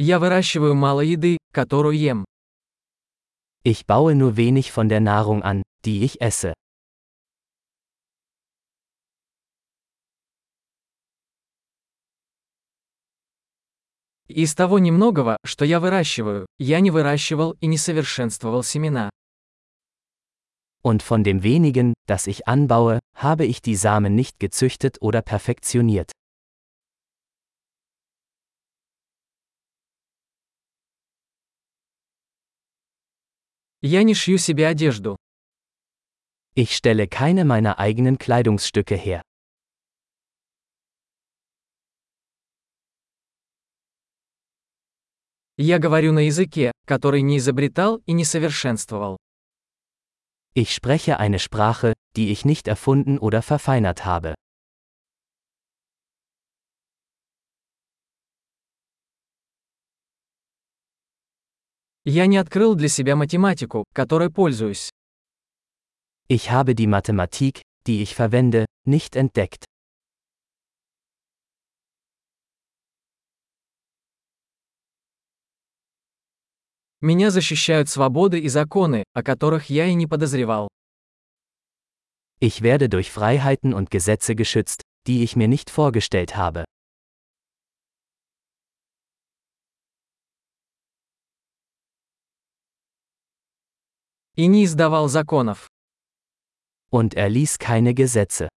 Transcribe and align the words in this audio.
Я 0.00 0.20
выращиваю 0.20 0.76
мало 0.76 1.00
еды, 1.00 1.38
которую 1.52 1.98
ем. 1.98 2.24
Ich 3.64 3.84
baue 3.84 4.14
nur 4.14 4.36
wenig 4.36 4.70
von 4.70 4.88
der 4.88 5.00
Nahrung 5.00 5.42
an, 5.42 5.64
die 5.84 6.04
ich 6.04 6.20
esse. 6.20 6.54
Из 14.28 14.54
того 14.54 14.78
немногого, 14.78 15.36
что 15.44 15.64
я 15.64 15.80
выращиваю, 15.80 16.46
я 16.58 16.78
не 16.78 16.92
выращивал 16.92 17.56
и 17.60 17.66
не 17.66 17.76
совершенствовал 17.76 18.62
семена. 18.62 19.10
Und 20.84 21.02
von 21.02 21.24
dem 21.24 21.42
wenigen, 21.42 21.94
das 22.06 22.28
ich 22.28 22.46
anbaue, 22.46 23.00
habe 23.16 23.46
ich 23.46 23.62
die 23.62 23.74
Samen 23.74 24.14
nicht 24.14 24.38
gezüchtet 24.38 24.98
oder 25.00 25.22
perfektioniert. 25.22 26.12
Я 33.81 34.03
не 34.03 34.13
шью 34.13 34.37
себе 34.37 34.67
одежду. 34.67 35.17
Ich 36.55 36.75
stelle 36.75 37.07
keine 37.07 37.45
meiner 37.45 37.79
eigenen 37.79 38.17
Kleidungsstücke 38.17 38.95
her. 38.95 39.21
Я 45.57 45.77
говорю 45.79 46.13
на 46.13 46.25
языке, 46.25 46.71
который 46.87 47.21
не 47.21 47.37
изобретал 47.37 48.01
и 48.05 48.13
не 48.13 48.25
совершенствовал. 48.25 49.17
Ich 50.55 50.73
spreche 50.73 51.19
eine 51.19 51.39
Sprache, 51.39 51.93
die 52.15 52.31
ich 52.31 52.45
nicht 52.45 52.67
erfunden 52.67 53.17
oder 53.17 53.41
verfeinert 53.41 54.05
habe. 54.05 54.35
Я 62.10 62.24
не 62.24 62.38
открыл 62.38 62.74
для 62.74 62.88
себя 62.88 63.16
математику, 63.16 63.84
которой 63.92 64.30
пользуюсь. 64.30 64.88
Ich 66.30 66.50
habe 66.50 66.74
die 66.74 66.86
Mathematik, 66.86 67.60
die 67.86 68.00
ich 68.00 68.14
verwende, 68.14 68.64
nicht 68.86 69.14
entdeckt. 69.14 69.66
Меня 77.02 77.30
защищают 77.30 77.90
свободы 77.90 78.40
и 78.40 78.48
законы, 78.48 79.04
о 79.12 79.22
которых 79.22 79.68
я 79.68 79.84
и 79.84 79.92
не 79.92 80.06
подозревал. 80.06 80.68
Ich 82.40 82.62
werde 82.62 82.88
durch 82.88 83.10
Freiheiten 83.10 83.74
und 83.74 83.90
Gesetze 83.90 84.34
geschützt, 84.34 84.80
die 85.06 85.22
ich 85.22 85.36
mir 85.36 85.46
nicht 85.46 85.68
vorgestellt 85.68 86.36
habe. 86.36 86.64
И 94.38 94.46
не 94.46 94.62
издавал 94.64 95.08
законов. 95.08 95.66
Und 96.92 97.14
er 97.14 97.28
ließ 97.28 97.58
keine 97.58 97.92
Gesetze. 97.92 98.48